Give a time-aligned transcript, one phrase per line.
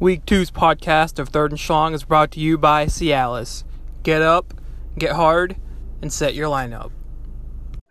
[0.00, 3.62] Week two's podcast of Third and Strong is brought to you by Cialis.
[4.02, 4.52] Get up,
[4.98, 5.54] get hard,
[6.02, 6.90] and set your lineup.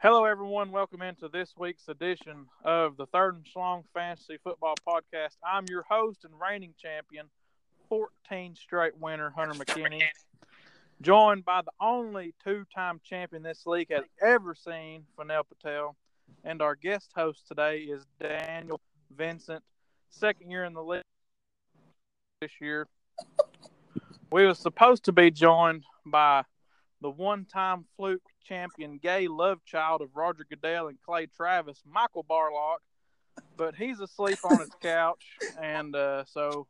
[0.02, 0.74] Hello, everyone.
[0.74, 5.38] Welcome into this week's edition of the Third and Strong Fantasy Football Podcast.
[5.50, 7.28] I'm your host and reigning champion,
[7.88, 10.04] 14 straight winner, Hunter McKinney,
[11.02, 15.96] joined by the only two time champion this league has ever seen, Fanel Patel.
[16.44, 18.82] And our guest host today is Daniel
[19.16, 19.64] Vincent,
[20.10, 21.04] second year in the league
[22.44, 22.88] this year.
[24.30, 26.44] We were supposed to be joined by
[27.00, 32.80] the one-time fluke champion, gay love child of Roger Goodell and Clay Travis, Michael Barlock,
[33.56, 35.24] but he's asleep on his couch,
[35.62, 36.68] and uh, so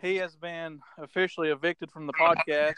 [0.00, 2.74] he has been officially evicted from the podcast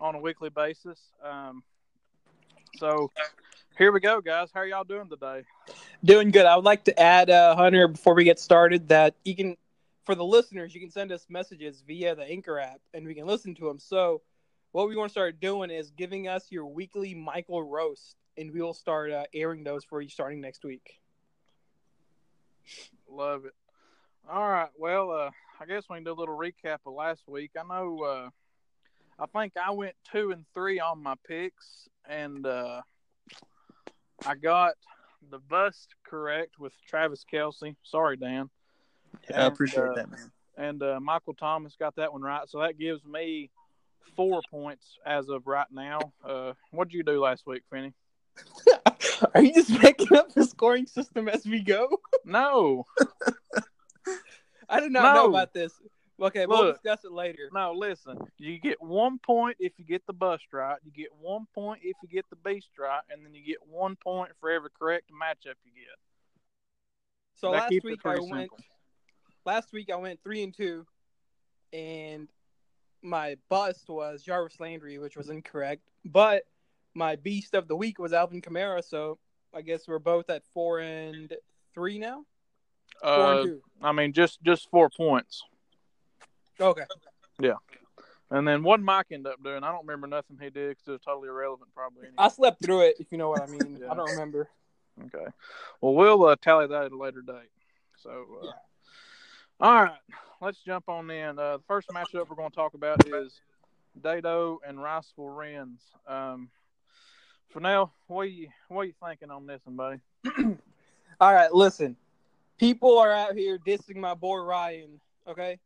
[0.00, 1.00] on a weekly basis.
[1.24, 1.64] Um,
[2.76, 3.10] so
[3.76, 4.50] here we go, guys.
[4.54, 5.42] How are y'all doing today?
[6.04, 6.46] Doing good.
[6.46, 9.56] I would like to add, uh, Hunter, before we get started, that you can,
[10.04, 13.26] for the listeners, you can send us messages via the Anchor app, and we can
[13.26, 13.78] listen to them.
[13.78, 14.22] So,
[14.72, 18.60] what we want to start doing is giving us your weekly Michael roast, and we
[18.60, 20.98] will start uh, airing those for you starting next week.
[23.08, 23.54] Love it.
[24.30, 24.70] All right.
[24.78, 27.52] Well, uh, I guess we can do a little recap of last week.
[27.58, 28.02] I know.
[28.02, 28.30] Uh,
[29.18, 32.80] I think I went two and three on my picks, and uh,
[34.26, 34.74] I got
[35.30, 37.76] the bust correct with Travis Kelce.
[37.84, 38.50] Sorry, Dan.
[39.30, 40.30] Yeah, I appreciate uh, that, man.
[40.56, 43.50] And uh, Michael Thomas got that one right, so that gives me
[44.14, 45.98] four points as of right now.
[46.24, 47.92] Uh, what did you do last week, Finney?
[49.34, 51.88] Are you just making up the scoring system as we go?
[52.26, 52.86] No,
[54.66, 55.74] I did not know about this.
[56.18, 57.50] Okay, we'll discuss it later.
[57.52, 57.74] no.
[57.76, 60.78] Listen, you get one point if you get the bust right.
[60.84, 63.94] You get one point if you get the beast right, and then you get one
[63.96, 65.98] point for every correct matchup you get.
[67.34, 68.50] So That last keeps week I pretty went.
[69.44, 70.86] Last week I went three and two,
[71.72, 72.28] and
[73.02, 75.82] my bust was Jarvis Landry, which was incorrect.
[76.04, 76.44] But
[76.94, 78.82] my beast of the week was Alvin Kamara.
[78.82, 79.18] So
[79.54, 81.32] I guess we're both at four and
[81.74, 82.24] three now.
[83.02, 83.62] Four Uh, and two.
[83.82, 85.42] I mean, just just four points.
[86.60, 86.84] Okay.
[87.40, 87.54] Yeah.
[88.30, 90.90] And then what Mike ended up doing, I don't remember nothing he did because it
[90.92, 92.04] was totally irrelevant, probably.
[92.04, 92.14] Anyway.
[92.18, 93.78] I slept through it, if you know what I mean.
[93.80, 93.88] Yeah.
[93.90, 94.48] I don't remember.
[95.06, 95.26] Okay.
[95.80, 97.50] Well, we'll uh, tally that at a later date.
[97.98, 98.52] So, uh, Yeah.
[99.60, 99.98] All right,
[100.40, 101.38] let's jump on in.
[101.38, 103.40] Uh, the first matchup we're going to talk about is
[104.00, 105.80] Dado and Riceville Wrens.
[106.06, 106.50] Um,
[107.52, 110.00] Fennell, what are you what are you thinking on this one, buddy?
[111.20, 111.96] All right, listen.
[112.58, 115.00] People are out here dissing my boy Ryan.
[115.28, 115.58] Okay,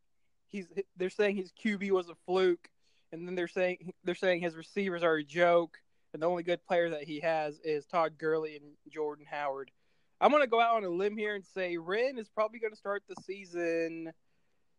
[0.48, 0.66] he's
[0.96, 2.68] they're saying his QB was a fluke,
[3.12, 5.78] and then they're saying they're saying his receivers are a joke,
[6.12, 9.70] and the only good player that he has is Todd Gurley and Jordan Howard.
[10.20, 13.02] I'm gonna go out on a limb here and say Ren is probably gonna start
[13.08, 14.12] the season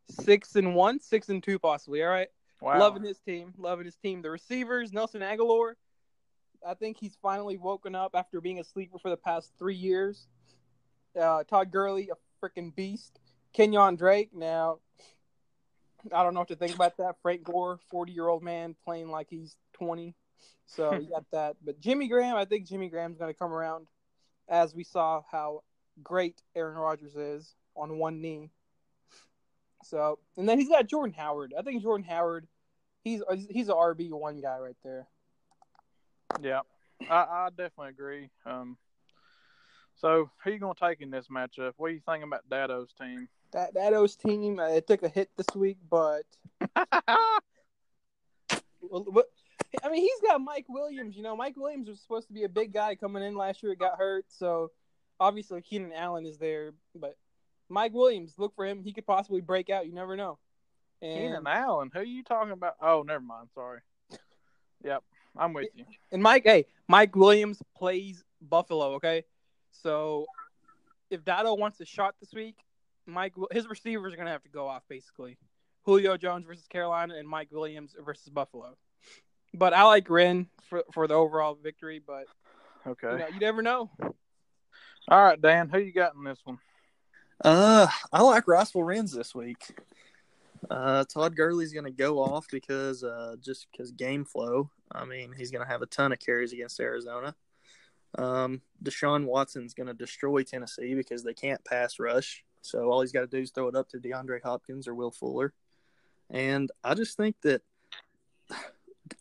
[0.09, 2.03] six and one, six and two, possibly.
[2.03, 2.29] All right.
[2.61, 2.79] Wow.
[2.79, 4.21] Loving his team, loving his team.
[4.21, 5.73] The receivers, Nelson Agholor.
[6.67, 10.27] I think he's finally woken up after being a sleeper for the past three years.
[11.19, 13.17] Uh, Todd Gurley, a freaking beast.
[13.57, 14.31] Kenyan Drake.
[14.33, 14.79] Now,
[16.13, 17.15] I don't know what to think about that.
[17.21, 20.15] Frank Gore, forty-year-old man playing like he's twenty.
[20.65, 21.55] So you got that.
[21.63, 23.87] But Jimmy Graham, I think Jimmy Graham's going to come around,
[24.49, 25.63] as we saw how
[26.03, 28.51] great Aaron Rodgers is on one knee.
[29.83, 31.53] So, and then he's got Jordan Howard.
[31.57, 32.47] I think Jordan Howard,
[33.03, 35.07] he's he's a RB one guy right there.
[36.41, 36.61] Yeah,
[37.09, 38.29] I, I definitely agree.
[38.45, 38.77] Um,
[39.95, 41.73] so who you going to take in this matchup?
[41.77, 43.27] What are you thinking about Dado's team?
[43.51, 46.23] That that O's team, uh, it took a hit this week, but
[48.81, 49.25] well, what,
[49.83, 51.15] I mean, he's got Mike Williams.
[51.15, 53.73] You know, Mike Williams was supposed to be a big guy coming in last year.
[53.73, 54.71] It got hurt, so
[55.19, 56.71] obviously Keenan Allen is there.
[56.95, 57.17] But
[57.69, 58.83] Mike Williams, look for him.
[58.83, 59.85] He could possibly break out.
[59.85, 60.39] You never know.
[61.01, 61.91] And, Keenan Allen.
[61.93, 62.75] Who are you talking about?
[62.81, 63.49] Oh, never mind.
[63.53, 63.79] Sorry.
[64.81, 65.03] Yep,
[65.35, 65.83] I'm with you.
[66.13, 68.93] and Mike, hey, Mike Williams plays Buffalo.
[68.93, 69.25] Okay,
[69.71, 70.25] so
[71.09, 72.55] if Dado wants a shot this week,
[73.05, 75.37] Mike, his receivers are gonna have to go off basically.
[75.83, 78.77] Julio Jones versus Carolina and Mike Williams versus Buffalo.
[79.53, 82.01] But I like Ren for for the overall victory.
[82.05, 82.25] But
[82.87, 83.11] Okay.
[83.11, 83.91] you, know, you never know.
[85.07, 85.69] All right, Dan.
[85.69, 86.59] Who you got in this one?
[87.43, 89.63] Uh, I like Riceville Wrens this week.
[90.69, 94.69] Uh, Todd Gurley's going to go off because uh, just because game flow.
[94.91, 97.35] I mean, he's going to have a ton of carries against Arizona.
[98.17, 102.43] Um, Deshaun Watson's going to destroy Tennessee because they can't pass rush.
[102.61, 105.11] So all he's got to do is throw it up to DeAndre Hopkins or Will
[105.11, 105.53] Fuller.
[106.29, 107.61] And I just think that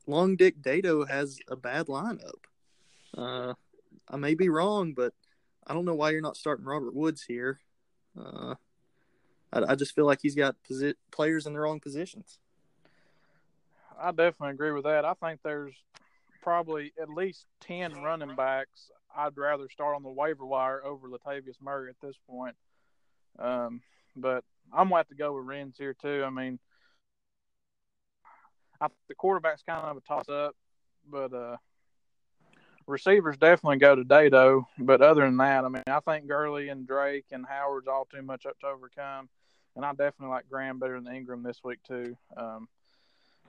[0.07, 2.45] Long Dick Dato has a bad lineup.
[3.17, 3.55] Uh,
[4.09, 5.13] I may be wrong, but
[5.67, 7.61] I don't know why you're not starting Robert Woods here.
[8.19, 8.55] Uh,
[9.53, 12.39] I, I just feel like he's got posi- players in the wrong positions.
[14.01, 15.05] I definitely agree with that.
[15.05, 15.75] I think there's
[16.43, 21.61] probably at least ten running backs I'd rather start on the waiver wire over Latavius
[21.61, 22.55] Murray at this point.
[23.39, 23.81] Um,
[24.17, 26.23] but I'm going to have to go with Renz here too.
[26.25, 26.59] I mean,
[28.81, 30.55] I the quarterback's kind of a toss up,
[31.11, 31.57] but uh,
[32.87, 34.67] receivers definitely go to Dado.
[34.79, 38.23] But other than that, I mean, I think Gurley and Drake and Howard's all too
[38.23, 39.29] much up to overcome,
[39.77, 42.17] and I definitely like Graham better than Ingram this week too.
[42.37, 42.69] Um,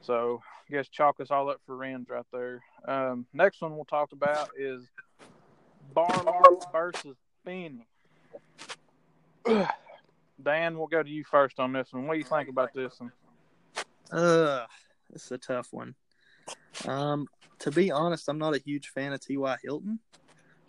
[0.01, 2.61] so I guess chalk us all up for Renz right there.
[2.85, 4.87] Um, next one we'll talk about is
[5.93, 7.87] Barlow versus Finney.
[10.41, 12.07] Dan, we'll go to you first on this one.
[12.07, 13.11] What do you think about this one?
[14.11, 14.65] Uh,
[15.13, 15.95] it's a tough one.
[16.87, 17.27] Um,
[17.59, 19.57] to be honest, I'm not a huge fan of T.Y.
[19.63, 19.99] Hilton.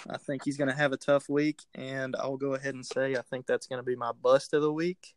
[0.09, 3.17] I think he's going to have a tough week, and I'll go ahead and say
[3.17, 5.15] I think that's going to be my bust of the week.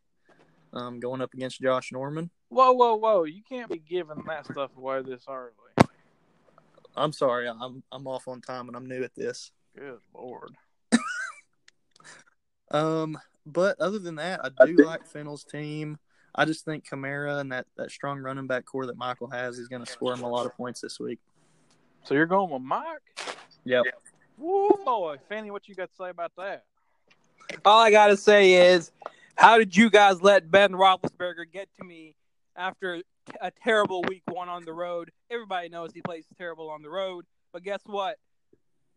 [0.72, 2.30] Um, going up against Josh Norman.
[2.48, 3.24] Whoa, whoa, whoa!
[3.24, 5.52] You can't be giving that stuff away this early.
[6.96, 9.52] I'm sorry, I'm I'm off on time and I'm new at this.
[9.76, 10.54] Good lord.
[12.70, 13.16] Um,
[13.46, 15.98] but other than that, I do like Fennel's team.
[16.34, 19.68] I just think Kamara and that, that strong running back core that Michael has is
[19.68, 21.20] going to score him a lot of points this week.
[22.04, 23.00] So you're going with Mike?
[23.64, 23.84] Yep.
[24.36, 26.64] Woo boy, Fanny, what you got to say about that?
[27.64, 28.90] All I gotta say is,
[29.36, 32.16] how did you guys let Ben Roethlisberger get to me
[32.56, 33.02] after
[33.40, 35.10] a terrible week one on the road?
[35.30, 38.16] Everybody knows he plays terrible on the road, but guess what?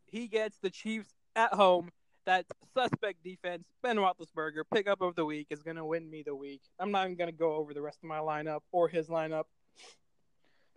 [0.06, 1.92] He gets the Chiefs at home.
[2.28, 6.62] That suspect defense, Ben Roethlisberger, pickup of the week is gonna win me the week.
[6.78, 9.46] I'm not even gonna go over the rest of my lineup or his lineup.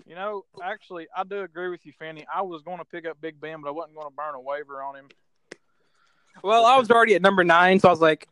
[0.06, 2.24] You know, actually, I do agree with you, Fanny.
[2.32, 4.40] I was going to pick up Big Ben, but I wasn't going to burn a
[4.40, 5.08] waiver on him.
[6.42, 8.28] Well, I was already at number nine, so I was like,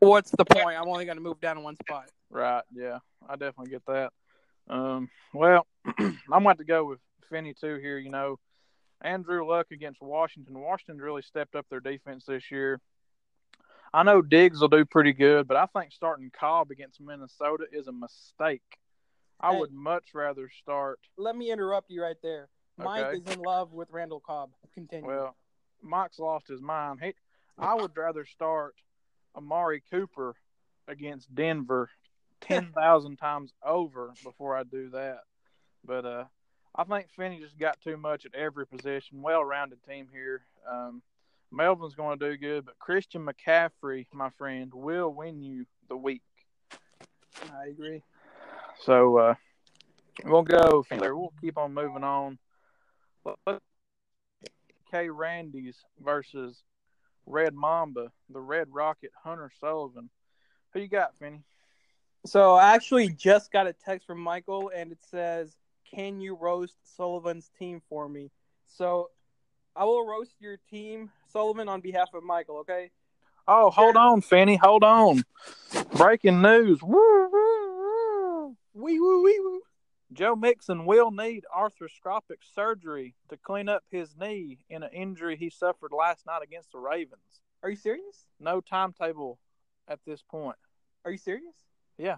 [0.00, 0.76] "What's the point?
[0.76, 2.64] I'm only gonna move down one spot." Right?
[2.74, 2.98] Yeah,
[3.28, 4.12] I definitely get that.
[4.68, 5.66] Um, well,
[5.98, 6.98] I'm going to go with
[7.30, 7.98] Finney too here.
[7.98, 8.40] You know,
[9.02, 10.58] Andrew Luck against Washington.
[10.58, 12.80] Washington really stepped up their defense this year.
[13.94, 17.86] I know Diggs will do pretty good, but I think starting Cobb against Minnesota is
[17.86, 18.62] a mistake.
[19.40, 19.60] I Hey.
[19.60, 20.98] would much rather start.
[21.16, 22.48] Let me interrupt you right there.
[22.78, 23.18] Mike Okay.
[23.18, 24.50] is in love with Randall Cobb.
[24.74, 25.06] Continue.
[25.06, 25.36] Well,
[25.82, 27.00] Mike's lost his mind.
[27.02, 27.14] He,
[27.58, 28.74] I would rather start
[29.34, 30.34] Amari Cooper
[30.88, 31.90] against Denver
[32.40, 35.20] ten thousand times over before I do that.
[35.84, 36.24] But uh,
[36.78, 39.22] I think Finney just got too much at every position.
[39.22, 40.42] Well-rounded team here.
[40.70, 41.00] Um,
[41.50, 46.22] Melvin's going to do good, but Christian McCaffrey, my friend, will win you the week.
[47.52, 48.02] I agree.
[48.84, 49.34] So uh,
[50.24, 51.16] we'll go from there.
[51.16, 52.38] We'll keep on moving on.
[54.90, 55.08] K.
[55.08, 56.62] Randy's versus
[57.24, 60.10] Red Mamba, the Red Rocket, Hunter Sullivan.
[60.72, 61.42] Who you got, Finney?
[62.26, 65.56] So I actually just got a text from Michael, and it says,
[65.90, 68.30] "Can you roast Sullivan's team for me?"
[68.66, 69.10] So
[69.74, 72.58] I will roast your team, Sullivan, on behalf of Michael.
[72.58, 72.90] Okay.
[73.48, 75.22] Oh, hold on, Fanny, Hold on.
[75.96, 76.82] Breaking news.
[76.82, 78.56] Woo, woo, woo.
[78.74, 79.60] Wee woo wee woo.
[80.12, 85.50] Joe Mixon will need arthroscopic surgery to clean up his knee in an injury he
[85.50, 87.42] suffered last night against the Ravens.
[87.62, 88.26] Are you serious?
[88.40, 89.38] No timetable
[89.88, 90.56] at this point.
[91.04, 91.54] Are you serious?
[91.98, 92.16] Yeah.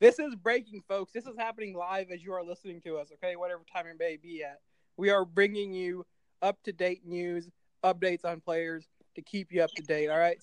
[0.00, 1.12] This is breaking, folks.
[1.12, 3.12] This is happening live as you are listening to us.
[3.12, 4.60] Okay, whatever time it may be at,
[4.96, 6.06] we are bringing you
[6.40, 7.50] up to date news,
[7.84, 10.08] updates on players to keep you up to date.
[10.08, 10.42] All right.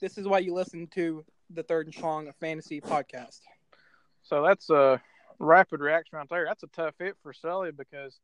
[0.00, 3.40] This is why you listen to the Third and Strong Fantasy Podcast.
[4.22, 5.02] So that's a
[5.38, 6.46] rapid reaction right there.
[6.46, 8.18] That's a tough hit for Sully because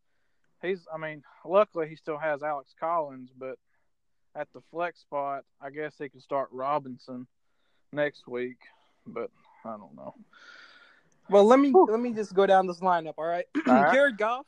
[0.62, 3.58] he's, I mean, luckily he still has Alex Collins, but
[4.34, 7.26] at the flex spot, I guess he can start Robinson
[7.92, 8.58] next week,
[9.06, 9.30] but
[9.64, 10.14] I don't know.
[11.30, 13.14] Well, let me let me just go down this lineup.
[13.16, 13.92] All right, All right.
[13.94, 14.47] Jared Goff.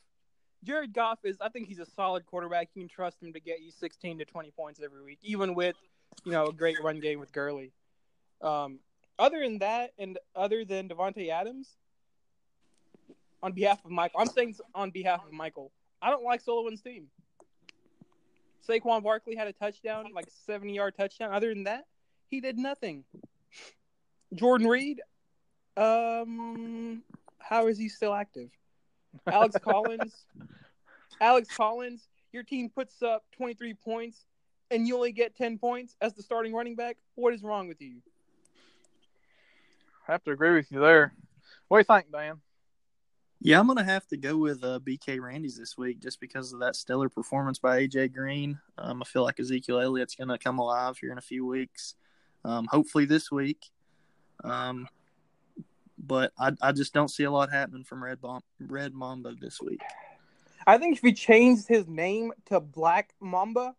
[0.62, 1.36] Jared Goff is.
[1.40, 2.68] I think he's a solid quarterback.
[2.74, 5.76] You can trust him to get you 16 to 20 points every week, even with
[6.24, 7.72] you know a great run game with Gurley.
[8.42, 8.80] Um,
[9.18, 11.76] other than that, and other than Davante Adams,
[13.42, 17.06] on behalf of Michael, I'm saying on behalf of Michael, I don't like Sullivan's team.
[18.68, 21.32] Saquon Barkley had a touchdown, like 70 yard touchdown.
[21.32, 21.84] Other than that,
[22.28, 23.04] he did nothing.
[24.36, 25.00] Jordan Reed,
[25.76, 27.02] um,
[27.38, 28.50] how is he still active?
[29.26, 30.26] Alex Collins,
[31.20, 34.26] Alex Collins, your team puts up 23 points
[34.70, 36.96] and you only get 10 points as the starting running back.
[37.14, 37.96] What is wrong with you?
[40.08, 41.12] I have to agree with you there.
[41.68, 42.40] What do you think, Dan?
[43.40, 46.60] Yeah, I'm gonna have to go with uh, BK Randy's this week just because of
[46.60, 48.58] that stellar performance by AJ Green.
[48.78, 51.94] Um, I feel like Ezekiel Elliott's gonna come alive here in a few weeks.
[52.44, 53.66] Um, hopefully this week.
[54.44, 54.88] Um,
[55.98, 59.60] but I, I just don't see a lot happening from Red Bom- Red Mamba this
[59.60, 59.80] week.
[60.66, 63.74] I think if he changed his name to Black Mamba,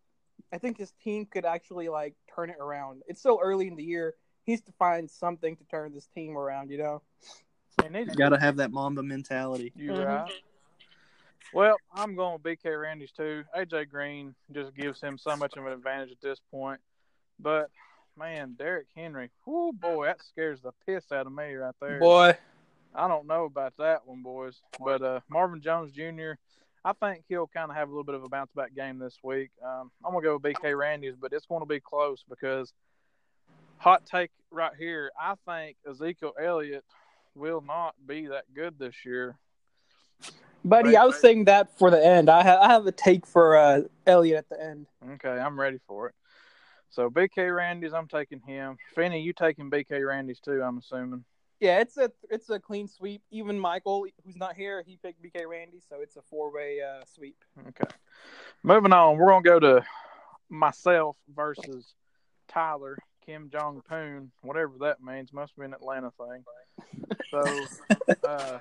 [0.51, 3.03] I think his team could actually like turn it around.
[3.07, 4.15] It's so early in the year.
[4.45, 6.71] He needs to find something to turn this team around.
[6.71, 7.01] You know.
[7.83, 9.71] He needs Got to have that Mamba mentality.
[9.75, 10.05] You Mhm.
[10.05, 10.31] right.
[11.53, 13.43] Well, I'm going with BK Randy's too.
[13.55, 16.81] AJ Green just gives him so much of an advantage at this point.
[17.39, 17.69] But
[18.17, 21.99] man, Derrick Henry, whoo boy, that scares the piss out of me right there.
[21.99, 22.37] Boy,
[22.95, 24.61] I don't know about that one, boys.
[24.83, 26.33] But uh, Marvin Jones Jr.,
[26.83, 29.17] I think he'll kind of have a little bit of a bounce back game this
[29.23, 29.49] week.
[29.63, 32.73] Um, I'm gonna go with BK Randy's, but it's going to be close because
[33.77, 35.11] hot take right here.
[35.19, 36.85] I think Ezekiel Elliott
[37.35, 39.37] will not be that good this year.
[40.63, 42.29] buddy, Right, I was saying that for the end.
[42.29, 44.87] I have I have a take for uh, Elliott at the end.
[45.11, 46.15] Okay, I'm ready for it.
[46.89, 48.77] So BK Randy's, I'm taking him.
[48.95, 50.61] Finney, you taking BK Randy's too?
[50.61, 51.23] I'm assuming.
[51.59, 53.21] Yeah, it's a it's a clean sweep.
[53.31, 57.03] Even Michael, who's not here, he picked BK Randy, so it's a four way uh,
[57.15, 57.37] sweep.
[57.67, 57.95] Okay.
[58.63, 59.83] Moving on, we're gonna go to
[60.49, 61.93] myself versus
[62.47, 65.33] Tyler Kim Jong Poon, whatever that means.
[65.33, 66.43] Must be an Atlanta thing.
[67.29, 67.43] So,
[68.27, 68.59] uh,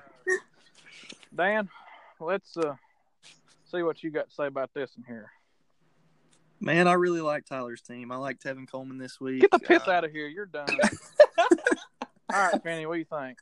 [1.33, 1.69] Dan,
[2.19, 2.75] let's uh,
[3.71, 5.31] see what you got to say about this in here.
[6.59, 8.11] Man, I really like Tyler's team.
[8.11, 9.41] I like Tevin Coleman this week.
[9.41, 10.27] Get the piss Uh, out of here.
[10.27, 10.67] You're done.
[12.33, 13.39] All right, Finney, what do you think?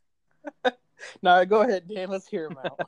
[1.21, 2.09] No, go ahead, Dan.
[2.09, 2.79] Let's hear him out.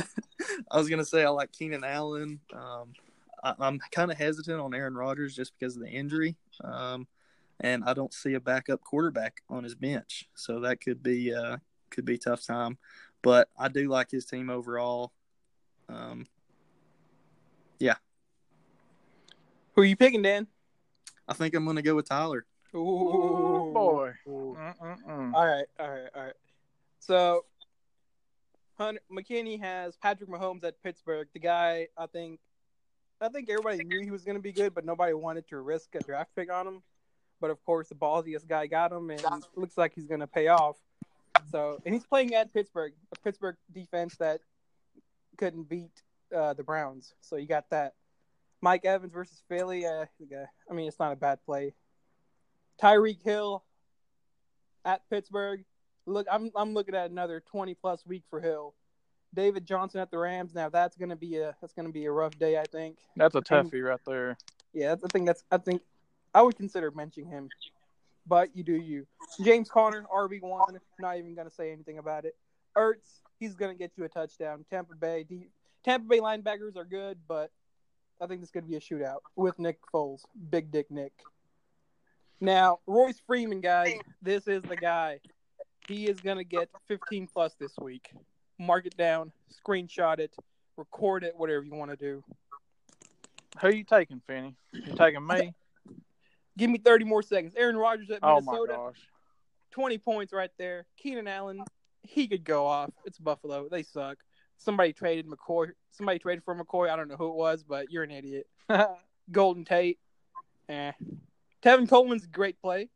[0.70, 2.40] I was gonna say I like Keenan Allen.
[2.52, 2.92] Um,
[3.44, 6.34] I, I'm kind of hesitant on Aaron Rodgers just because of the injury,
[6.64, 7.06] um,
[7.60, 11.58] and I don't see a backup quarterback on his bench, so that could be uh,
[11.90, 12.78] could be a tough time.
[13.22, 15.12] But I do like his team overall.
[15.88, 16.26] Um,
[19.76, 20.46] Who are you picking, Dan?
[21.28, 22.46] I think I'm gonna go with Tyler.
[22.74, 24.12] Ooh, Ooh, boy.
[24.26, 24.56] Ooh.
[24.58, 26.34] All right, all right, all right.
[26.98, 27.44] So,
[28.78, 31.28] Hunter McKinney has Patrick Mahomes at Pittsburgh.
[31.32, 32.40] The guy, I think,
[33.20, 35.94] I think everybody knew he was going to be good, but nobody wanted to risk
[35.94, 36.82] a draft pick on him.
[37.40, 40.26] But of course, the ballsiest guy got him, and it looks like he's going to
[40.26, 40.76] pay off.
[41.50, 44.40] So, and he's playing at Pittsburgh, a Pittsburgh defense that
[45.36, 46.02] couldn't beat
[46.34, 47.14] uh, the Browns.
[47.20, 47.94] So you got that.
[48.60, 49.86] Mike Evans versus Philly.
[49.86, 50.06] Uh,
[50.70, 51.74] I mean, it's not a bad play.
[52.80, 53.64] Tyreek Hill
[54.84, 55.64] at Pittsburgh.
[56.06, 58.74] Look, I'm I'm looking at another 20 plus week for Hill.
[59.34, 60.54] David Johnson at the Rams.
[60.54, 62.58] Now that's gonna be a that's gonna be a rough day.
[62.58, 62.98] I think.
[63.16, 64.36] That's a toughie right there.
[64.72, 65.82] Yeah, that's, I think that's I think
[66.34, 67.48] I would consider mentioning him,
[68.26, 69.06] but you do you.
[69.42, 70.78] James Conner, RB one.
[71.00, 72.36] Not even gonna say anything about it.
[72.76, 74.64] Ertz, he's gonna get you a touchdown.
[74.70, 75.48] Tampa Bay, D,
[75.84, 77.50] Tampa Bay linebackers are good, but
[78.20, 81.12] I think this could be a shootout with Nick Foles, Big Dick Nick.
[82.40, 85.20] Now Royce Freeman, guys, this is the guy.
[85.88, 88.10] He is gonna get 15 plus this week.
[88.58, 89.32] Mark it down,
[89.64, 90.34] screenshot it,
[90.76, 92.24] record it, whatever you want to do.
[93.60, 94.54] Who are you taking, Finney?
[94.72, 95.54] You taking me?
[96.58, 97.54] Give me 30 more seconds.
[97.56, 98.56] Aaron Rodgers at Minnesota.
[98.60, 99.00] Oh my gosh.
[99.72, 100.86] 20 points right there.
[100.96, 101.62] Keenan Allen,
[102.02, 102.90] he could go off.
[103.04, 103.68] It's Buffalo.
[103.70, 104.16] They suck.
[104.58, 105.68] Somebody traded McCoy.
[105.92, 106.90] Somebody traded for McCoy.
[106.90, 108.46] I don't know who it was, but you're an idiot.
[109.32, 109.98] Golden Tate.
[110.68, 110.92] Eh.
[111.62, 112.88] Tevin Coleman's great play.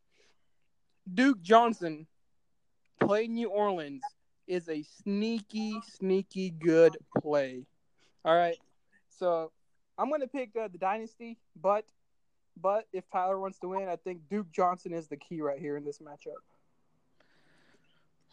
[1.11, 2.07] Duke Johnson,
[2.99, 4.03] play New Orleans,
[4.47, 7.65] is a sneaky, sneaky good play.
[8.23, 8.57] All right.
[9.09, 9.51] So
[9.97, 11.85] I'm going to pick uh, the Dynasty, but
[12.61, 15.77] but if Tyler wants to win, I think Duke Johnson is the key right here
[15.77, 16.35] in this matchup.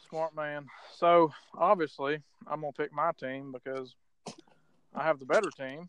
[0.09, 0.67] Smart man.
[0.97, 3.95] So obviously, I'm gonna pick my team because
[4.95, 5.89] I have the better team,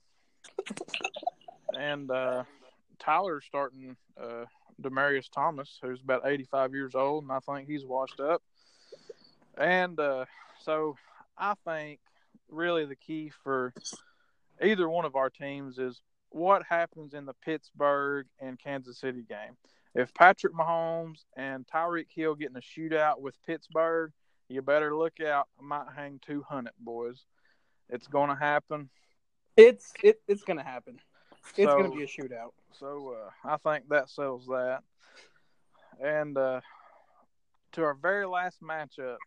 [1.78, 2.44] and uh,
[3.00, 4.46] Tyler's starting uh,
[4.82, 8.42] Demaryius Thomas, who's about 85 years old, and I think he's washed up.
[9.58, 10.26] And uh,
[10.64, 10.96] so
[11.38, 12.00] I think
[12.50, 13.74] really the key for
[14.62, 19.58] either one of our teams is what happens in the Pittsburgh and Kansas City game.
[19.96, 24.12] If Patrick Mahomes and Tyreek Hill get in a shootout with Pittsburgh,
[24.48, 25.48] you better look out.
[25.60, 27.24] I might hang 200, boys.
[27.90, 28.90] It's going to happen.
[29.58, 31.00] It's it, it's going to happen.
[31.58, 32.52] It's So- going to be a shootout.
[32.80, 34.82] So uh, I think that settles that.
[36.02, 36.62] And uh,
[37.74, 39.18] to our very last matchup,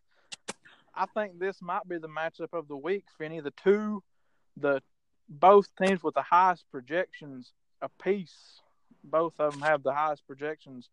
[0.95, 3.41] I think this might be the matchup of the week, Finney.
[3.41, 4.03] The two,
[4.57, 4.81] the
[5.29, 7.53] both teams with the highest projections
[7.83, 8.62] apiece.
[9.05, 10.89] Both of them have the highest projections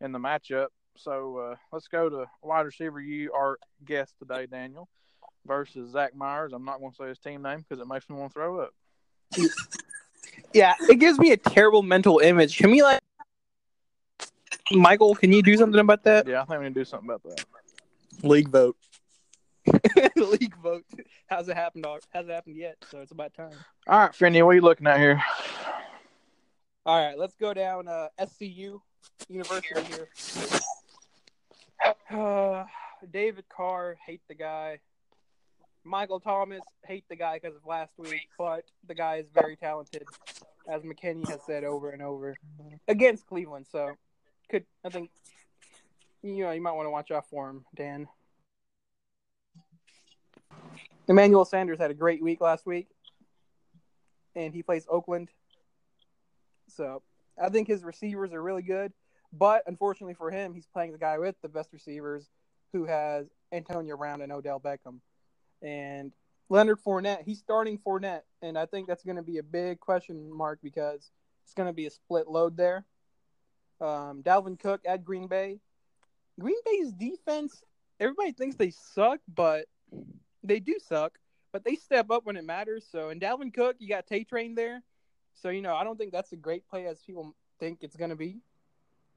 [0.00, 0.68] in the matchup.
[0.96, 3.00] So uh, let's go to wide receiver.
[3.00, 4.88] You our guest today, Daniel,
[5.46, 6.52] versus Zach Myers.
[6.52, 8.60] I'm not going to say his team name because it makes me want to throw
[8.60, 8.74] up.
[10.52, 12.56] Yeah, it gives me a terrible mental image.
[12.56, 13.00] Can we like
[14.72, 16.26] Michael, can you do something about that?
[16.26, 17.44] Yeah, I think we need to do something about that.
[18.22, 18.76] League vote.
[20.16, 20.84] league vote
[21.26, 21.86] hasn't happened.
[22.10, 23.52] Hasn't happened yet, so it's about time.
[23.86, 25.22] All right, Finney, what are you looking at here?
[26.86, 28.78] All right, let's go down uh, SCU
[29.28, 30.08] University here.
[32.10, 32.64] Uh,
[33.10, 34.80] David Carr, hate the guy.
[35.82, 40.04] Michael Thomas, hate the guy because of last week, but the guy is very talented,
[40.68, 42.36] as McKinney has said over and over
[42.86, 43.66] against Cleveland.
[43.72, 43.94] So,
[44.50, 45.10] could I think
[46.22, 48.08] you know you might want to watch out for him, Dan.
[51.08, 52.88] Emmanuel Sanders had a great week last week,
[54.36, 55.30] and he plays Oakland.
[56.76, 57.02] So
[57.40, 58.92] I think his receivers are really good,
[59.32, 62.28] but unfortunately for him, he's playing the guy with the best receivers,
[62.72, 65.00] who has Antonio Brown and Odell Beckham,
[65.62, 66.12] and
[66.48, 67.22] Leonard Fournette.
[67.22, 71.10] He's starting Fournette, and I think that's going to be a big question mark because
[71.44, 72.84] it's going to be a split load there.
[73.80, 75.60] Um, Dalvin Cook at Green Bay.
[76.38, 77.62] Green Bay's defense,
[78.00, 79.66] everybody thinks they suck, but
[80.42, 81.18] they do suck,
[81.52, 82.84] but they step up when it matters.
[82.90, 84.82] So, in Dalvin Cook, you got Tay Train there.
[85.34, 88.10] So, you know, I don't think that's a great play as people think it's going
[88.10, 88.38] to be.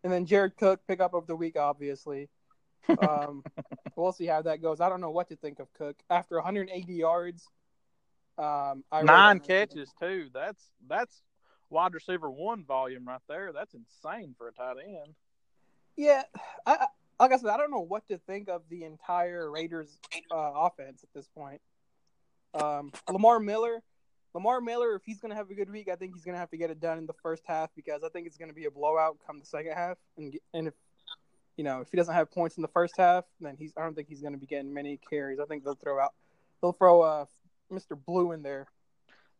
[0.04, 2.30] And then Jared Cook, pick up of the week, obviously.
[3.02, 3.44] Um,
[3.96, 4.82] we'll see how that goes.
[4.82, 7.48] I don't know what to think of Cook after 180 yards.
[8.38, 10.30] Um, I Nine catches too.
[10.32, 11.24] That's that's
[11.70, 13.52] wide receiver one volume right there.
[13.52, 15.16] That's insane for a tight end.
[15.96, 16.22] Yeah,
[16.66, 16.86] I,
[17.20, 19.98] like I said, I don't know what to think of the entire Raiders
[20.32, 21.62] uh, offense at this point.
[22.54, 23.82] Um, Lamar Miller,
[24.38, 26.39] Lamar Miller, if he's going to have a good week, I think he's going to
[26.39, 28.53] have to get it done in the first half because I think it's going to
[28.53, 29.98] be a blowout come the second half.
[30.15, 30.75] And and if
[31.56, 33.96] you know if he doesn't have points in the first half, then he's I don't
[33.96, 35.39] think he's going to be getting many carries.
[35.39, 36.13] I think they'll throw out
[36.62, 37.25] they'll throw uh,
[37.72, 37.98] Mr.
[38.00, 38.67] Blue in there.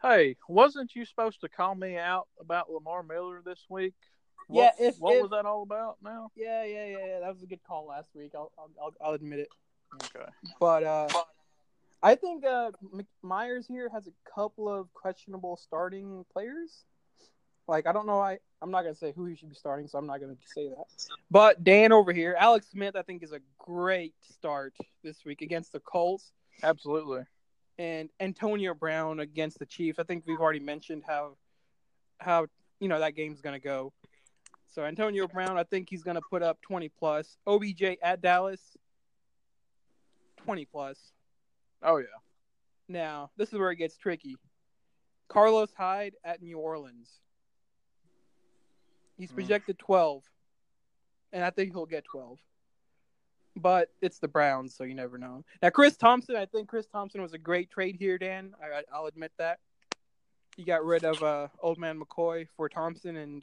[0.02, 3.94] Hey, wasn't you supposed to call me out about Lamar Miller this week?
[4.48, 6.32] What, yeah, if, what if, was that all about now?
[6.36, 7.20] Yeah, yeah, yeah, yeah.
[7.20, 8.32] That was a good call last week.
[8.34, 9.50] I'll, I'll, I'll admit it.
[10.06, 10.26] Okay.
[10.60, 11.08] But uh,
[12.02, 12.72] I think uh,
[13.22, 16.86] Myers here has a couple of questionable starting players.
[17.68, 19.98] Like I don't know, I I'm not gonna say who he should be starting, so
[19.98, 20.86] I'm not gonna say that.
[21.30, 25.74] But Dan over here, Alex Smith, I think is a great start this week against
[25.74, 26.32] the Colts.
[26.64, 27.24] Absolutely.
[27.78, 30.00] And Antonio Brown against the Chiefs.
[30.00, 31.36] I think we've already mentioned how
[32.20, 32.48] how
[32.80, 33.92] you know that game's gonna go.
[34.78, 37.38] So Antonio Brown, I think he's going to put up 20 plus.
[37.48, 38.62] OBJ at Dallas,
[40.44, 41.00] 20 plus.
[41.84, 42.06] Oh yeah.
[42.88, 44.38] Now this is where it gets tricky.
[45.28, 47.10] Carlos Hyde at New Orleans.
[49.18, 50.24] He's projected 12,
[51.34, 52.38] and I think he'll get 12.
[53.56, 55.44] But it's the Browns, so you never know.
[55.62, 58.54] Now Chris Thompson, I think Chris Thompson was a great trade here, Dan.
[58.62, 59.60] I, I'll admit that.
[60.56, 63.42] You got rid of uh, Old Man McCoy for Thompson, and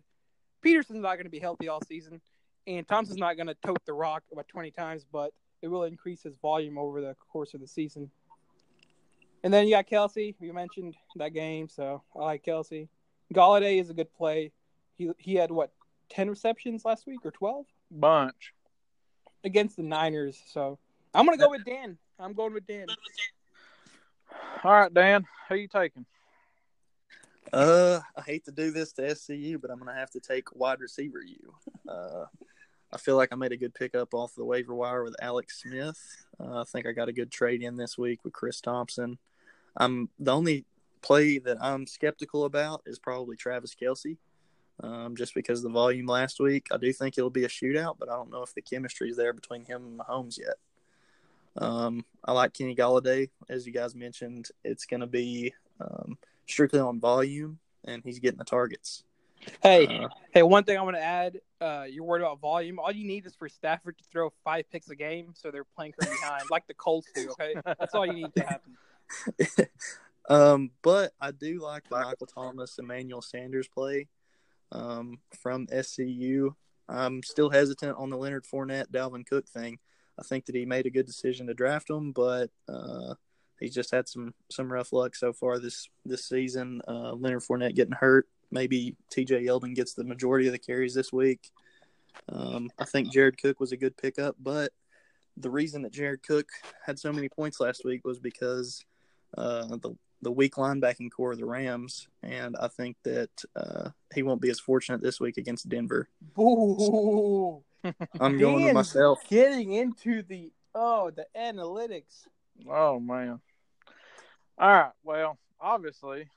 [0.62, 2.20] Peterson's not going to be healthy all season,
[2.66, 6.22] and Thompson's not going to tote the rock about 20 times, but it will increase
[6.22, 8.10] his volume over the course of the season.
[9.44, 10.34] And then you got Kelce.
[10.40, 12.88] You mentioned that game, so I like Kelce.
[13.32, 14.52] Golladay is a good play.
[14.96, 15.70] He he had what
[16.08, 18.54] 10 receptions last week or 12 bunch
[19.44, 20.40] against the Niners.
[20.46, 20.78] So
[21.12, 21.98] I'm gonna go with Dan.
[22.18, 22.86] I'm going with Dan.
[24.64, 26.06] All right, Dan, who you taking?
[27.52, 30.80] Uh, I hate to do this to SCU, but I'm gonna have to take wide
[30.80, 31.54] receiver U.
[31.86, 32.24] Uh,
[32.90, 36.00] I feel like I made a good pickup off the waiver wire with Alex Smith.
[36.40, 39.18] Uh, I think I got a good trade in this week with Chris Thompson.
[39.76, 40.64] I'm the only
[41.02, 44.16] play that I'm skeptical about is probably Travis Kelce,
[44.80, 46.68] um, just because of the volume last week.
[46.72, 49.16] I do think it'll be a shootout, but I don't know if the chemistry is
[49.16, 50.56] there between him and Mahomes yet.
[51.56, 54.48] Um, I like Kenny Golladay, as you guys mentioned.
[54.64, 59.04] It's going to be um, strictly on volume, and he's getting the targets.
[59.62, 62.78] Hey, uh, hey, one thing I want to add: uh, you're worried about volume.
[62.78, 65.92] All you need is for Stafford to throw five picks a game, so they're playing
[65.92, 67.30] from behind, like the Colts do.
[67.32, 68.76] Okay, that's all you need to happen.
[70.28, 74.08] um, but I do like the Michael Thomas, Emmanuel Sanders play
[74.72, 76.54] um, from SCU.
[76.88, 79.78] I'm still hesitant on the Leonard Fournette, Dalvin Cook thing.
[80.18, 83.14] I think that he made a good decision to draft him, but uh,
[83.58, 86.82] he's just had some some rough luck so far this this season.
[86.86, 88.28] Uh, Leonard Fournette getting hurt.
[88.50, 89.44] Maybe T.J.
[89.44, 91.50] Yeldon gets the majority of the carries this week.
[92.28, 94.72] Um, I think Jared Cook was a good pickup, but
[95.36, 96.48] the reason that Jared Cook
[96.86, 98.84] had so many points last week was because
[99.36, 104.22] uh, the the weak linebacking core of the Rams, and I think that uh, he
[104.22, 106.08] won't be as fortunate this week against Denver.
[106.38, 107.62] Ooh.
[108.18, 109.20] I'm going with myself.
[109.28, 112.26] Getting into the oh the analytics.
[112.68, 113.40] Oh man.
[114.56, 114.92] All right.
[115.02, 116.28] Well, obviously,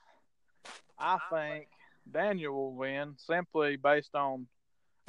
[0.98, 1.68] I think
[2.10, 4.46] Daniel will win simply based on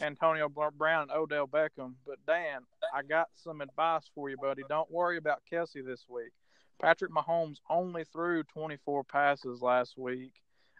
[0.01, 1.95] Antonio Brown and Odell Beckham.
[2.05, 2.61] But Dan,
[2.93, 4.63] I got some advice for you, buddy.
[4.69, 6.31] Don't worry about Kelce this week.
[6.79, 10.33] Patrick Mahomes only threw 24 passes last week,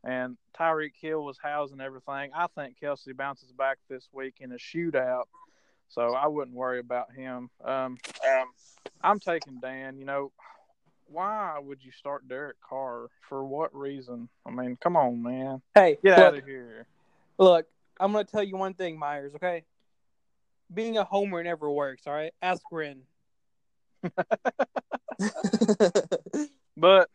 [0.04, 2.32] and Tyreek Hill was housing everything.
[2.36, 5.26] I think Kelce bounces back this week in a shootout,
[5.90, 7.50] so I wouldn't worry about him.
[7.64, 8.48] Um, um,
[9.02, 9.98] I'm taking Dan.
[9.98, 10.32] You know,
[11.08, 13.08] why would you start Derek Carr?
[13.28, 14.30] For what reason?
[14.46, 15.62] I mean, come on, man.
[15.76, 16.86] Hey, Get look, out of here.
[17.38, 17.66] look,
[18.00, 19.34] I'm gonna tell you one thing, Myers.
[19.36, 19.64] Okay,
[20.74, 22.08] being a homer never works.
[22.08, 23.02] All right, ask Rin.
[26.78, 27.10] But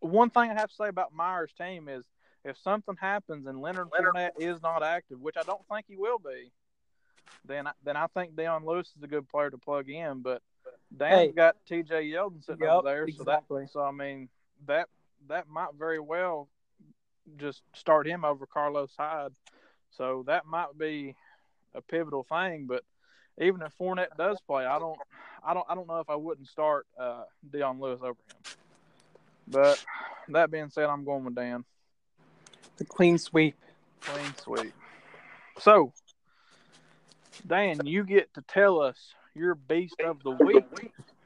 [0.00, 2.04] one thing I have to say about Myers' team is
[2.44, 6.18] if something happens and Leonard Fournette is not active, which I don't think he will
[6.18, 6.50] be,
[7.44, 10.20] then I, then I think Dion Lewis is a good player to plug in.
[10.22, 10.42] But
[10.96, 11.32] Dan's Hey.
[11.32, 12.10] got T.J.
[12.10, 13.66] Yeldon sitting Yep, over there, exactly.
[13.66, 14.28] so that so I mean
[14.66, 14.88] that
[15.28, 16.48] that might very well
[17.36, 19.32] just start him over Carlos Hyde.
[19.96, 21.14] So that might be
[21.74, 22.66] a pivotal thing.
[22.66, 22.82] But
[23.40, 24.98] even if Fournette does play, I don't
[25.44, 28.56] I don't I don't know if I wouldn't start uh, Dion Lewis over him.
[29.46, 29.82] But
[30.28, 31.64] that being said, I'm going with Dan.
[32.76, 33.56] The clean sweep.
[34.00, 34.72] Clean sweep.
[35.58, 35.92] So,
[37.46, 38.96] Dan, you get to tell us
[39.34, 40.64] your beast of the week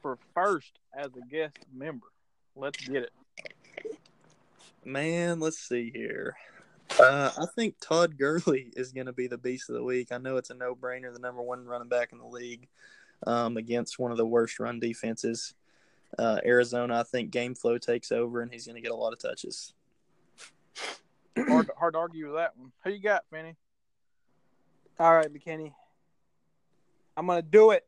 [0.00, 2.06] for first as a guest member.
[2.54, 3.12] Let's get it.
[4.84, 6.36] Man, let's see here.
[7.00, 10.08] Uh, I think Todd Gurley is going to be the beast of the week.
[10.12, 12.68] I know it's a no-brainer, the number one running back in the league
[13.26, 15.54] um, against one of the worst run defenses.
[16.18, 19.12] Uh, Arizona, I think game flow takes over, and he's going to get a lot
[19.12, 19.72] of touches.
[21.48, 22.72] Hard, hard to argue with that one.
[22.84, 23.56] Who you got, Finney?
[25.00, 25.72] All right, McKinney.
[27.16, 27.86] I'm gonna do it.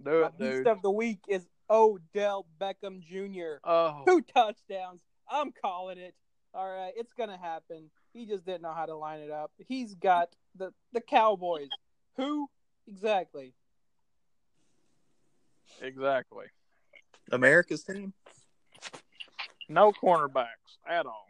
[0.00, 0.66] Do My it, beast dude.
[0.68, 3.58] of the week is Odell Beckham Jr.
[4.06, 5.00] Two touchdowns.
[5.28, 6.14] I'm calling it.
[6.54, 7.90] All right, it's gonna happen.
[8.14, 9.50] He just didn't know how to line it up.
[9.68, 11.68] He's got the the Cowboys.
[12.16, 12.48] Who
[12.88, 13.52] exactly?
[15.82, 16.46] exactly.
[17.32, 18.12] America's team.
[19.68, 21.26] No cornerbacks at all.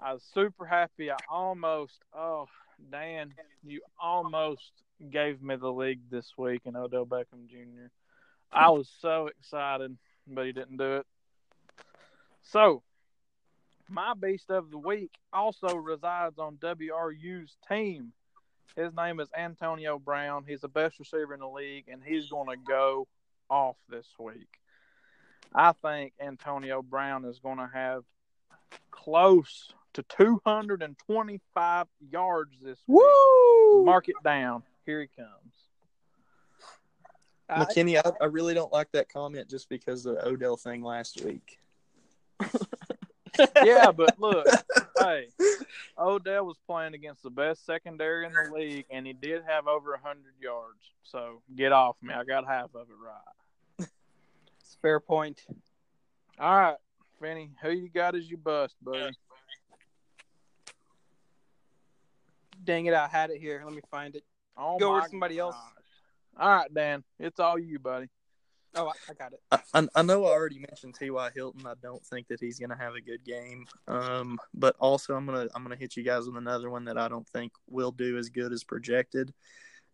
[0.00, 1.10] I was super happy.
[1.10, 2.46] I almost, oh,
[2.90, 3.32] Dan,
[3.64, 4.72] you almost
[5.10, 7.88] gave me the league this week in Odell Beckham Jr.
[8.52, 11.06] I was so excited, but he didn't do it.
[12.42, 12.82] So,
[13.88, 18.12] my beast of the week also resides on WRU's team.
[18.76, 20.44] His name is Antonio Brown.
[20.46, 23.06] He's the best receiver in the league, and he's going to go
[23.48, 24.48] off this week.
[25.54, 28.02] I think Antonio Brown is going to have
[28.90, 33.06] close to 225 yards this week.
[33.06, 33.84] Woo!
[33.84, 34.64] Mark it down.
[34.84, 35.28] Here he comes.
[37.48, 40.82] I- McKinney, I, I really don't like that comment just because of the Odell thing
[40.82, 41.58] last week.
[43.62, 44.46] Yeah, but look,
[45.00, 45.28] hey,
[45.98, 49.90] Odell was playing against the best secondary in the league, and he did have over
[49.92, 50.78] 100 yards.
[51.02, 52.14] So get off me.
[52.14, 53.88] I got half of it right.
[54.60, 55.44] It's a fair point.
[56.38, 56.76] All right,
[57.20, 59.14] Finny, who you got as your bust, buddy?
[62.64, 63.60] Dang it, I had it here.
[63.64, 64.24] Let me find it.
[64.56, 65.54] Oh, Go with my somebody else.
[65.54, 66.40] gosh.
[66.40, 68.08] All right, Dan, it's all you, buddy.
[68.76, 69.40] Oh, I, I got it.
[69.50, 71.30] I, I, I know I already mentioned T.Y.
[71.34, 71.66] Hilton.
[71.66, 73.66] I don't think that he's going to have a good game.
[73.88, 77.08] Um, but also I'm gonna I'm gonna hit you guys with another one that I
[77.08, 79.32] don't think will do as good as projected.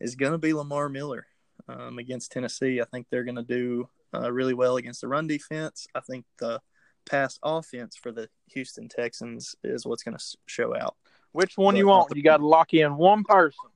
[0.00, 1.26] Is going to be Lamar Miller
[1.68, 2.80] um, against Tennessee.
[2.80, 5.86] I think they're going to do uh, really well against the run defense.
[5.94, 6.62] I think the
[7.08, 10.96] pass offense for the Houston Texans is what's going to show out.
[11.32, 12.16] Which one you But- want?
[12.16, 13.66] You got to lock in one person.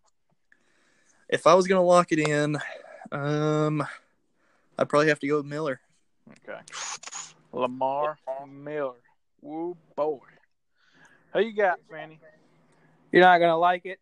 [1.29, 2.57] If I was going to lock it in,
[3.13, 3.87] um,
[4.79, 5.81] I'd probably have to go with Miller.
[6.49, 6.59] Okay.
[7.53, 8.95] Lamar Miller.
[9.41, 10.19] Woo boy.
[11.33, 12.19] Who you got, Fanny?
[13.13, 14.01] You're not gonna like it.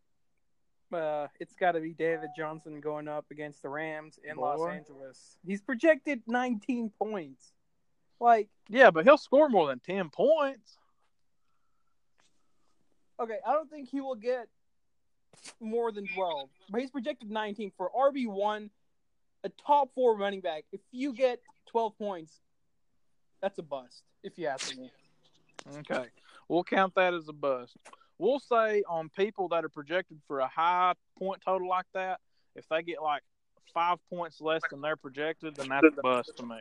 [0.92, 5.38] Uh, it's got to be David Johnson going up against the Rams in Los Angeles.
[5.46, 7.52] He's projected 19 points.
[8.20, 10.76] Like, Yeah, but he'll score more than ten points.
[13.18, 14.48] okay, I don't think he will get
[15.60, 18.70] more than 12, but he's projected 19 for RB one,
[19.44, 20.64] a top four running back.
[20.72, 22.40] If you get 12 points,
[23.40, 24.02] that's a bust.
[24.22, 24.90] If you ask me.
[25.78, 26.06] Okay.
[26.48, 27.76] We'll count that as a bust.
[28.18, 32.20] We'll say on people that are projected for a high point total like that,
[32.54, 33.22] if they get like
[33.72, 36.56] five points less than they're projected, then that's a bust to me.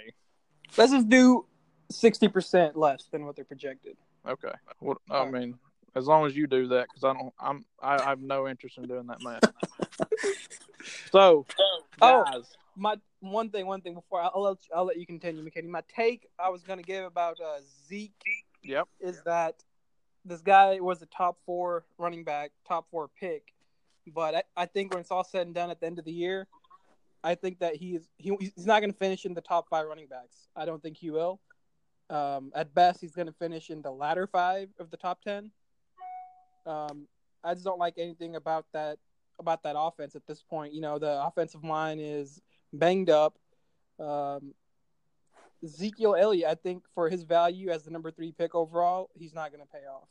[0.78, 1.46] Let's just do
[1.92, 3.98] 60% less than what they're projected.
[4.28, 4.54] Okay.
[4.80, 5.60] What I mean,
[5.96, 8.78] as long as you do that, because I don't, I'm, I, I have no interest
[8.78, 9.44] in doing that math.
[11.12, 11.46] so,
[12.02, 12.24] Oh.
[12.76, 15.68] My one thing, one thing before I'll, let you, I'll let you continue, McKinney.
[15.68, 18.14] My take I was gonna give about uh, Zeke
[18.64, 19.64] yep, is that
[20.26, 23.54] this guy was a top four running back, top four pick,
[24.14, 26.12] but I, I think when it's all said and done at the end of the
[26.12, 26.48] year,
[27.24, 30.08] I think that he's he, he's not going to finish in the top five running
[30.08, 30.48] backs.
[30.56, 31.40] I don't think he will.
[32.10, 35.52] Um, at best, he's going to finish in the latter five of the top ten.
[36.66, 37.08] Um,
[37.44, 38.98] I just don't like anything about that
[39.40, 40.74] about that offense at this point.
[40.74, 42.42] You know, the offensive line is
[42.74, 43.38] banged up.
[44.00, 44.54] Um,
[45.64, 49.52] Ezekiel Elliott, I think for his value as the number three pick overall, he's not
[49.52, 50.08] going to pay off.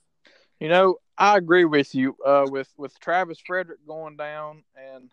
[0.61, 2.17] You know, I agree with you.
[2.25, 5.11] Uh, with with Travis Frederick going down, and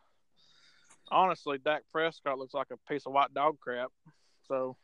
[1.09, 3.91] honestly, Dak Prescott looks like a piece of white dog crap.
[4.47, 4.75] So,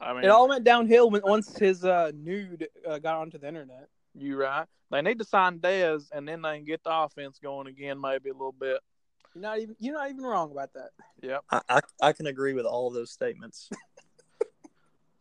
[0.00, 3.48] I mean, It all went downhill when once his uh, nude uh, got onto the
[3.48, 3.88] internet.
[4.14, 4.66] you right.
[4.90, 8.28] They need to sign Dez, and then they can get the offense going again, maybe
[8.28, 8.78] a little bit.
[9.34, 10.90] You're not even you're not even wrong about that.
[11.22, 11.44] Yep.
[11.50, 13.68] I, I, I can agree with all of those statements.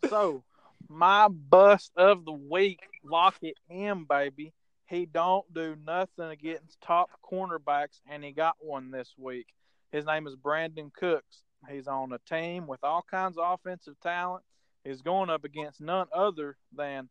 [0.10, 0.44] So,
[0.90, 4.54] my bust of the week, lock it in, baby.
[4.86, 9.48] He don't do nothing against top cornerbacks, and he got one this week.
[9.92, 11.44] His name is Brandin Cooks.
[11.70, 14.44] He's on a team with all kinds of offensive talent.
[14.84, 17.10] He's going up against none other than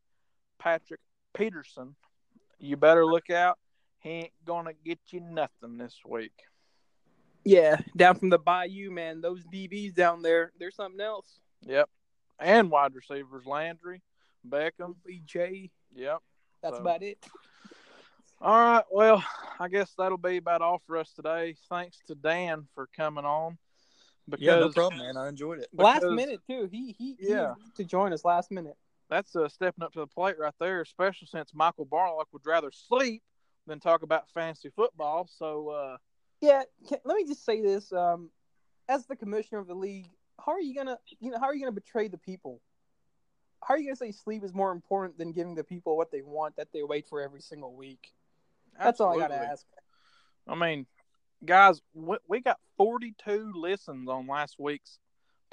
[0.59, 1.01] Patrick
[1.35, 1.97] Peterson.
[2.59, 3.59] You better look out.
[4.01, 6.35] He ain't gonna get you nothing this week.
[7.45, 9.21] Yeah, down from the bayou, man.
[9.21, 11.41] Those DBs down there, they're something else.
[11.63, 11.89] Yep.
[12.39, 14.03] And wide receivers Landry,
[14.49, 14.95] Beckham.
[15.07, 16.19] BJ, Yep.
[16.63, 17.19] that's So- about it.
[18.41, 18.85] All right.
[18.91, 19.25] Well,
[19.61, 21.55] I guess that'll be about all for us today.
[21.69, 23.57] Thanks to Dan for coming on.
[24.29, 25.17] Because Yeah, no problem, man.
[25.17, 25.69] I enjoyed it.
[25.73, 26.67] Last minute too.
[26.71, 27.53] He he he Yeah.
[27.53, 28.77] agreed to join us last minute.
[29.09, 32.71] that's uh, stepping up to the plate right there, especially since Michael Barlock would rather
[32.73, 33.23] sleep
[33.67, 35.27] than talk about fantasy football.
[35.27, 35.99] So, uh,
[36.43, 38.29] Yeah, can, let me just say this: um,
[38.89, 40.09] as the commissioner of the league,
[40.45, 42.61] how are you gonna, you know, how are you gonna betray the people?
[43.63, 46.21] How are you gonna say sleep is more important than giving the people what they
[46.21, 48.13] want that they wait for every single week?
[48.77, 49.65] That's all I gotta ask.
[50.49, 50.87] I mean,
[51.45, 54.99] guys, we, we got 42 listens on last week's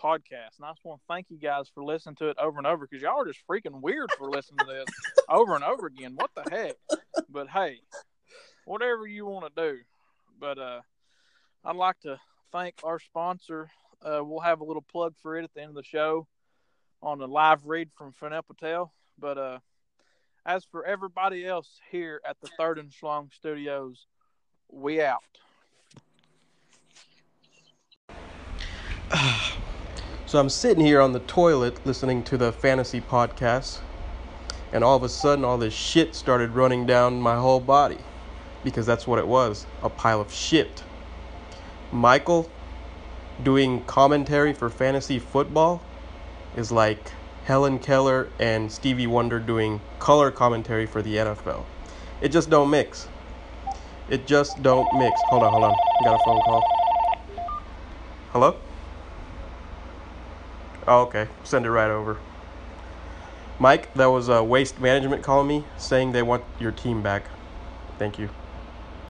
[0.01, 2.65] podcast, and I just want to thank you guys for listening to it over and
[2.65, 4.85] over because y'all are just freaking weird for listening to this
[5.29, 6.15] over and over again.
[6.15, 6.75] What the heck?
[7.29, 7.81] But hey,
[8.65, 9.79] whatever you want to do.
[10.39, 10.81] But uh,
[11.65, 12.17] I'd like to
[12.51, 13.69] thank our sponsor.
[14.01, 16.27] Uh, we'll have a little plug for it at the end of the show
[17.01, 18.93] on a live read from Finel Patel.
[19.17, 19.59] But uh,
[20.45, 24.07] as for everybody else here at the Third and Schlong Studios,
[24.71, 25.23] we out.
[30.25, 33.79] So I'm sitting here on the toilet listening to the fantasy podcast,
[34.71, 37.97] and all of a sudden, all this shit started running down my whole body
[38.63, 40.83] because that's what it was a pile of shit.
[41.91, 42.49] Michael
[43.43, 45.81] doing commentary for fantasy football
[46.55, 47.13] is like
[47.45, 51.63] Helen Keller and Stevie Wonder doing color commentary for the NFL.
[52.21, 53.07] It just don't mix.
[54.09, 55.19] It just don't mix.
[55.29, 55.73] Hold on, hold on.
[55.73, 56.63] I got a phone call.
[58.31, 58.55] Hello?
[60.87, 61.27] Oh, okay.
[61.43, 62.17] Send it right over.
[63.59, 67.25] Mike, that was uh, Waste Management calling me saying they want your team back.
[67.97, 68.29] Thank you.